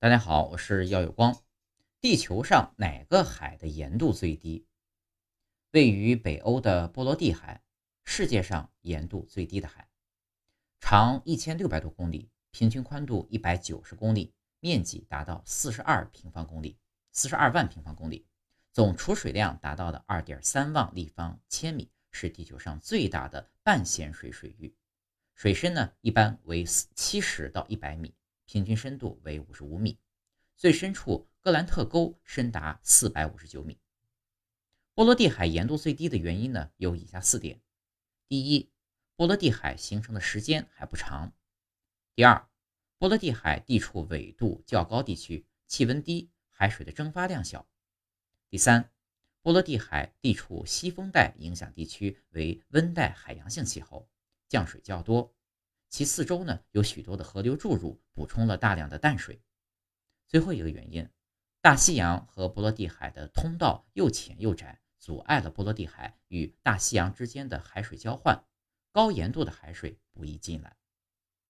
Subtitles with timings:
[0.00, 1.36] 大家好，我是耀有光。
[2.00, 4.64] 地球上哪个海的盐度最低？
[5.72, 7.64] 位于北欧的波罗的海，
[8.04, 9.88] 世界上盐度最低的海，
[10.78, 16.78] 长一千六百多公里，平均宽度一百九十公里，面积达到四十二平方公里，
[17.10, 18.24] 四十二万平方公里，
[18.72, 24.72] 总储水量达到了二点三万立方千米，是地球上最大的半咸水水域。
[25.34, 28.14] 水深呢，一般为七十到一百米。
[28.48, 29.98] 平均深度为五十五米，
[30.56, 33.78] 最深处格兰特沟深达四百五十九米。
[34.94, 37.60] 波罗的海盐度最低的原因呢，有以下四点：
[38.26, 38.72] 第一，
[39.16, 41.34] 波罗的海形成的时间还不长；
[42.14, 42.48] 第二，
[42.96, 47.68] 波罗的海地处纬度较高地区，气温低，海水的蒸发量小；
[48.48, 48.90] 第三，
[49.42, 54.08] 波罗的海地处西风带影响地区为温带海洋性气候，
[54.48, 55.34] 降水较多。
[55.88, 59.40] 其四周呢有许多的河流注入，补充了大量的淡水。
[60.26, 61.08] 最后一个原因，
[61.60, 68.44] 大西洋和波罗的海的通道又浅又窄，阻碍了波罗的海与大西洋之间的海水交换，
[68.92, 70.76] 高盐度的海水不易进来。